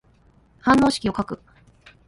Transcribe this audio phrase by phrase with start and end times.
[0.61, 1.39] 反応式を書く。